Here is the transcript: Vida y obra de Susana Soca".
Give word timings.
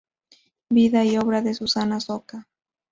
Vida 0.71 1.05
y 1.05 1.15
obra 1.19 1.43
de 1.43 1.53
Susana 1.53 1.99
Soca". 1.99 2.47